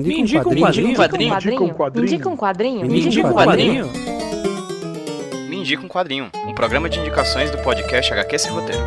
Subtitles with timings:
[0.00, 0.86] Me indica um quadrinho.
[0.86, 1.94] Me indica um quadrinho.
[1.94, 2.86] Me indica um quadrinho.
[2.86, 3.90] Me indica um quadrinho.
[5.48, 6.30] Me indica um quadrinho.
[6.46, 8.82] Um programa de indicações do podcast HQ Sem Roteiro.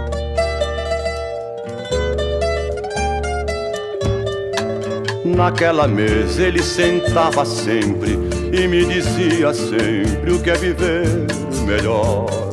[5.24, 8.18] Naquela mesa ele sentava sempre
[8.52, 11.06] e me dizia sempre o que é viver
[11.66, 12.47] melhor.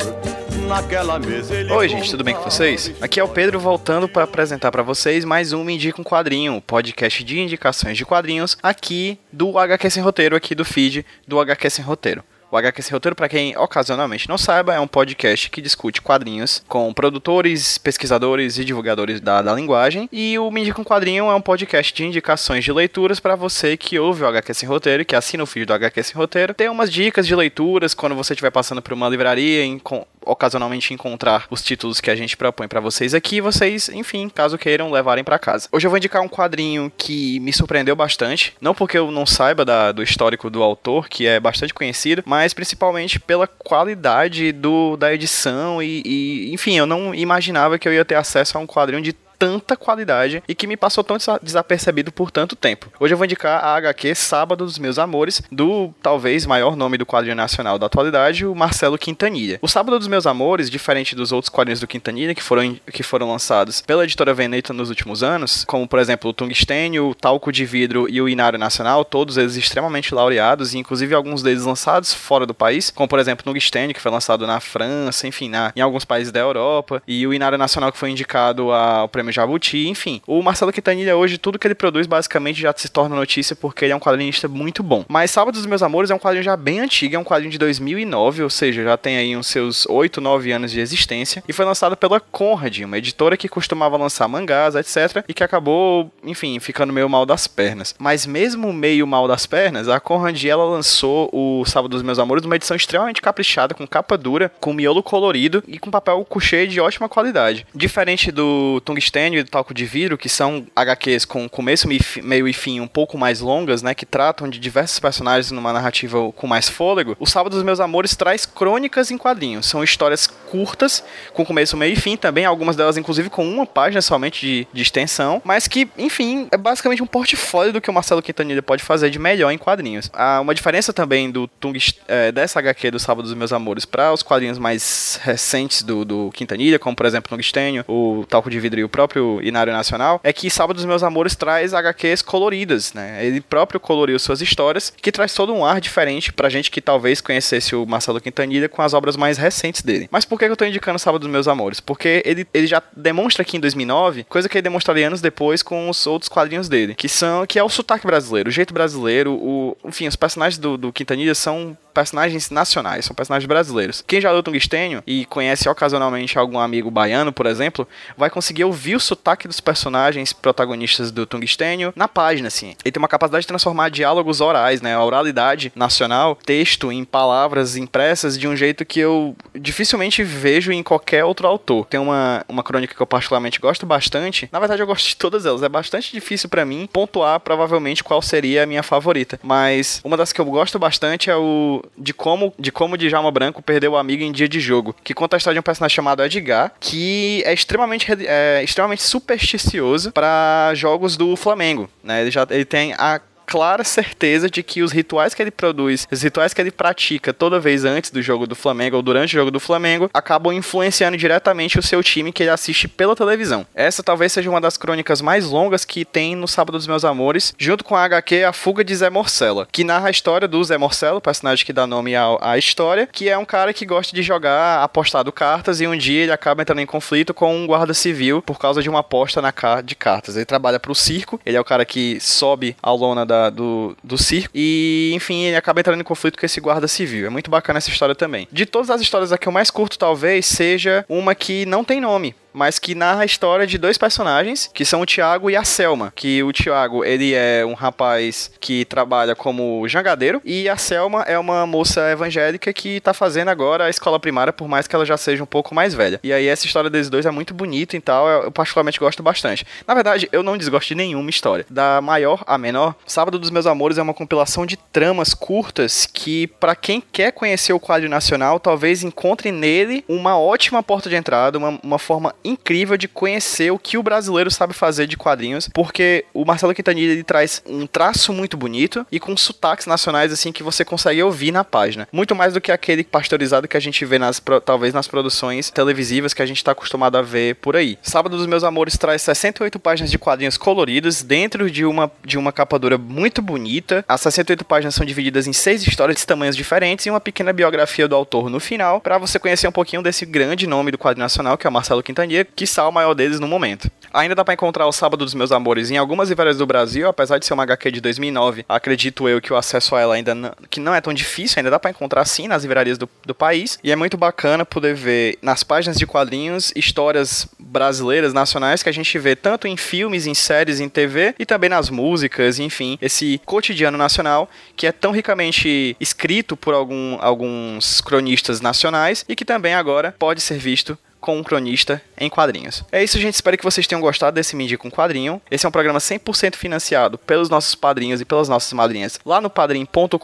[0.67, 2.93] Naquela mesa ele Oi, gente, tudo bem com vocês?
[3.01, 6.61] Aqui é o Pedro voltando para apresentar para vocês mais um Me Indica um Quadrinho,
[6.61, 11.69] podcast de indicações de quadrinhos aqui do HQ Sem Roteiro, aqui do feed do HQ
[11.69, 12.24] Sem Roteiro.
[12.55, 16.62] O HQ Sem Roteiro, para quem ocasionalmente não saiba, é um podcast que discute quadrinhos
[16.69, 20.09] com produtores, pesquisadores e divulgadores da, da linguagem.
[20.12, 23.77] E o Me Indica um Quadrinho é um podcast de indicações de leituras para você
[23.77, 26.55] que ouve o HQ Sem Roteiro e que assina o feed do HQ Sem Roteiro.
[26.55, 30.92] Tem umas dicas de leituras quando você estiver passando por uma livraria, em, com, ocasionalmente
[30.92, 35.24] encontrar os títulos que a gente propõe para vocês aqui, vocês, enfim, caso queiram, levarem
[35.24, 35.69] para casa.
[35.73, 39.65] Hoje eu vou indicar um quadrinho que me surpreendeu bastante, não porque eu não saiba
[39.65, 45.12] da, do histórico do autor, que é bastante conhecido, mas principalmente pela qualidade do, da
[45.12, 49.02] edição e, e, enfim, eu não imaginava que eu ia ter acesso a um quadrinho
[49.02, 52.90] de tanta qualidade e que me passou tão desapercebido por tanto tempo.
[52.99, 57.07] Hoje eu vou indicar a HQ Sábado dos Meus Amores, do talvez maior nome do
[57.07, 59.59] quadrinho nacional da atualidade, o Marcelo Quintanilha.
[59.60, 63.29] O Sábado dos Meus Amores, diferente dos outros quadrinhos do Quintanilha que foram, que foram
[63.30, 67.65] lançados pela editora Veneta nos últimos anos, como por exemplo o Tungstênio, o Talco de
[67.65, 72.47] Vidro e o Inário Nacional, todos eles extremamente laureados e inclusive alguns deles lançados fora
[72.47, 75.81] do país, como por exemplo o Tungstênio, que foi lançado na França, enfim, na, em
[75.81, 80.21] alguns países da Europa, e o Inário Nacional que foi indicado ao prêmio Jabuti, enfim.
[80.27, 83.93] O Marcelo Quintanilha hoje, tudo que ele produz basicamente já se torna notícia porque ele
[83.93, 85.05] é um quadrinista muito bom.
[85.09, 87.59] Mas Sábado dos Meus Amores é um quadrinho já bem antigo, é um quadrinho de
[87.59, 91.65] 2009, ou seja, já tem aí uns seus 8, 9 anos de existência, e foi
[91.65, 96.93] lançado pela Conrad, uma editora que costumava lançar mangás, etc, e que acabou, enfim, ficando
[96.93, 97.95] meio mal das pernas.
[97.99, 102.43] Mas mesmo meio mal das pernas, a Conrad, ela lançou o Sábado dos Meus Amores
[102.43, 106.81] numa edição extremamente caprichada, com capa dura, com miolo colorido e com papel couché de
[106.81, 107.67] ótima qualidade.
[107.75, 111.89] Diferente do Tungstênio e do Talco de Vidro, que são HQs com começo,
[112.23, 116.33] meio e fim um pouco mais longas, né, que tratam de diversos personagens numa narrativa
[116.33, 119.67] com mais fôlego, o Sábado dos Meus Amores traz crônicas em quadrinhos.
[119.67, 121.03] São histórias curtas,
[121.33, 124.83] com começo, meio e fim também, algumas delas inclusive com uma página somente de, de
[124.83, 129.11] extensão, mas que, enfim, é basicamente um portfólio do que o Marcelo Quintanilha pode fazer
[129.11, 130.11] de melhor em quadrinhos.
[130.13, 134.13] Há uma diferença também do Tung, é, dessa HQ do Sábado dos Meus Amores para
[134.13, 138.81] os quadrinhos mais recentes do, do Quintanilha, como por exemplo Tungstênio, o Talco de Vidro
[138.81, 143.25] e o próprio Inário Nacional, é que Sábado dos Meus Amores traz HQs coloridas, né?
[143.25, 147.20] Ele próprio coloriu suas histórias, que traz todo um ar diferente pra gente que talvez
[147.20, 150.09] conhecesse o Marcelo Quintanilha com as obras mais recentes dele.
[150.10, 151.81] Mas por que eu tô indicando Sábado dos Meus Amores?
[151.81, 155.91] Porque ele, ele já demonstra aqui em 2009, coisa que ele demonstraria anos depois com
[155.91, 159.76] os outros quadrinhos dele, que são que é o sotaque brasileiro, o jeito brasileiro, o,
[159.84, 164.03] enfim, os personagens do, do Quintanilha são personagens nacionais, são personagens brasileiros.
[164.06, 167.86] Quem já leu Tungstênio e conhece ocasionalmente algum amigo baiano, por exemplo,
[168.16, 172.75] vai conseguir ouvir o sotaque dos personagens protagonistas do Tungstênio na página, assim.
[172.84, 177.77] Ele tem uma capacidade de transformar diálogos orais, né, a oralidade nacional, texto em palavras
[177.77, 181.87] impressas de um jeito que eu dificilmente vejo em qualquer outro autor.
[181.87, 184.49] Tem uma, uma crônica que eu particularmente gosto bastante.
[184.53, 185.62] Na verdade, eu gosto de todas elas.
[185.62, 189.38] É bastante difícil para mim pontuar provavelmente qual seria a minha favorita.
[189.43, 193.62] Mas uma das que eu gosto bastante é o de como de como Djalma Branco
[193.62, 196.22] perdeu o amigo em dia de jogo, que conta a história de um personagem chamado
[196.22, 202.22] Edgar, que é extremamente é, extremamente supersticioso para jogos do Flamengo, né?
[202.22, 203.21] Ele já ele tem a
[203.54, 207.60] clara certeza de que os rituais que ele produz, os rituais que ele pratica toda
[207.60, 211.78] vez antes do jogo do Flamengo ou durante o jogo do Flamengo, acabam influenciando diretamente
[211.78, 213.65] o seu time que ele assiste pela televisão.
[213.72, 217.54] Essa talvez seja uma das crônicas mais longas que tem no Sábado dos Meus Amores,
[217.56, 220.76] junto com a HQ A Fuga de Zé Morcella, que narra a história do Zé
[220.76, 224.82] Morcella, personagem que dá nome à, história, que é um cara que gosta de jogar
[224.82, 228.59] apostado cartas e um dia ele acaba entrando em conflito com um guarda civil por
[228.59, 230.34] causa de uma aposta na de cartas.
[230.34, 233.97] Ele trabalha para o circo, ele é o cara que sobe a lona da do,
[234.03, 234.51] do circo.
[234.54, 237.27] E, enfim, ele acaba entrando em conflito com esse guarda civil.
[237.27, 238.48] É muito bacana essa história também.
[238.51, 242.34] De todas as histórias aqui, eu mais curto talvez seja uma que não tem nome
[242.54, 246.12] mas que narra a história de dois personagens, que são o Tiago e a Selma.
[246.15, 251.39] Que o Tiago, ele é um rapaz que trabalha como jangadeiro, e a Selma é
[251.39, 255.16] uma moça evangélica que tá fazendo agora a escola primária, por mais que ela já
[255.16, 256.20] seja um pouco mais velha.
[256.22, 259.66] E aí essa história desses dois é muito bonita e tal, eu particularmente gosto bastante.
[259.86, 261.66] Na verdade, eu não desgosto de nenhuma história.
[261.68, 266.46] Da maior a menor, Sábado dos Meus Amores é uma compilação de tramas curtas que,
[266.46, 271.58] para quem quer conhecer o quadro nacional, talvez encontre nele uma ótima porta de entrada,
[271.58, 276.25] uma, uma forma incrível de conhecer o que o brasileiro sabe fazer de quadrinhos, porque
[276.35, 280.62] o Marcelo Quintanilha ele traz um traço muito bonito e com sotaques nacionais assim que
[280.62, 282.08] você consegue ouvir na página.
[282.12, 286.35] Muito mais do que aquele pasteurizado que a gente vê nas talvez nas produções televisivas
[286.35, 287.99] que a gente está acostumado a ver por aí.
[288.02, 292.52] Sábado dos Meus Amores traz 68 páginas de quadrinhos coloridos dentro de uma de uma
[292.52, 294.05] capa dura muito bonita.
[294.08, 298.08] As 68 páginas são divididas em seis histórias de tamanhos diferentes e uma pequena biografia
[298.08, 301.56] do autor no final, para você conhecer um pouquinho desse grande nome do quadrinho nacional,
[301.56, 303.90] que é o Marcelo Quintanilha, que está o maior deles no momento.
[304.14, 307.38] Ainda dá para encontrar o Sábado dos Meus Amores em algumas livrarias do Brasil, apesar
[307.38, 308.64] de ser uma HQ de 2009.
[308.69, 311.70] Acredito eu que o acesso a ela ainda não, que não é tão difícil, ainda
[311.70, 313.76] dá para encontrar sim nas livrarias do, do país.
[313.82, 318.92] E é muito bacana poder ver nas páginas de quadrinhos histórias brasileiras, nacionais, que a
[318.92, 323.40] gente vê tanto em filmes, em séries, em TV e também nas músicas, enfim, esse
[323.44, 329.75] cotidiano nacional que é tão ricamente escrito por algum, alguns cronistas nacionais e que também
[329.75, 332.84] agora pode ser visto com um cronista em quadrinhos.
[332.92, 333.32] É isso, gente.
[333.32, 335.40] Espero que vocês tenham gostado desse Me com Quadrinho.
[335.50, 339.48] Esse é um programa 100% financiado pelos nossos padrinhos e pelas nossas madrinhas lá no
[339.48, 340.18] padrim.com.br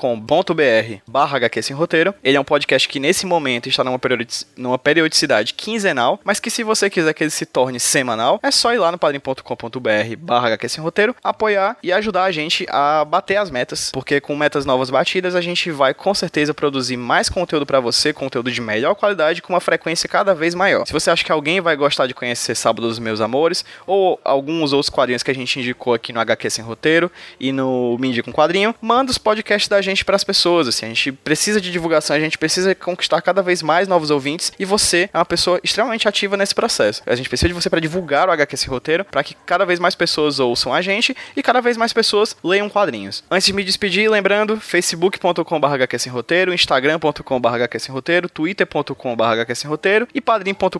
[1.06, 2.14] barra HQ Sem Roteiro.
[2.22, 6.50] Ele é um podcast que nesse momento está numa, periodic numa periodicidade quinzenal, mas que
[6.50, 10.48] se você quiser que ele se torne semanal, é só ir lá no padrim.com.br barra
[10.48, 14.66] HQ Sem Roteiro, apoiar e ajudar a gente a bater as metas, porque com metas
[14.66, 18.94] novas batidas a gente vai com certeza produzir mais conteúdo para você, conteúdo de melhor
[18.94, 20.84] qualidade com uma frequência cada vez maior.
[20.90, 24.72] Se você acha que alguém vai gostar de conhecer Sábado dos Meus Amores, ou alguns
[24.72, 27.08] outros quadrinhos que a gente indicou aqui no HQ Sem Roteiro
[27.38, 30.66] e no Me um Quadrinho, manda os podcasts da gente para as pessoas.
[30.66, 34.50] Assim, a gente precisa de divulgação, a gente precisa conquistar cada vez mais novos ouvintes
[34.58, 37.04] e você é uma pessoa extremamente ativa nesse processo.
[37.06, 39.78] A gente precisa de você para divulgar o HQ Sem Roteiro, para que cada vez
[39.78, 43.22] mais pessoas ouçam a gente e cada vez mais pessoas leiam quadrinhos.
[43.30, 50.79] Antes de me despedir, lembrando, facebook.com.br instagram.com.br twitter.com.br e padrim.com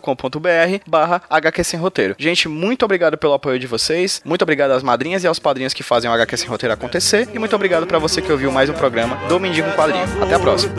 [0.87, 2.15] barra HQ Sem Roteiro.
[2.17, 5.83] Gente, muito obrigado pelo apoio de vocês, muito obrigado às madrinhas e aos padrinhos que
[5.83, 8.73] fazem o HQ Sem Roteiro acontecer, e muito obrigado para você que ouviu mais um
[8.73, 10.05] programa do Mendigo Quadrinho.
[10.21, 10.73] Até a próxima.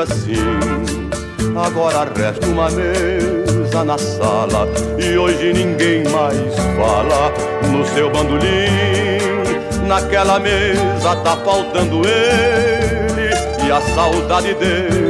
[0.00, 0.34] Assim.
[1.56, 4.68] Agora resta uma mesa na sala
[4.98, 7.32] e hoje ninguém mais fala
[7.68, 9.20] no seu bandolim.
[9.86, 13.30] Naquela mesa tá faltando ele
[13.66, 15.09] e a saudade dele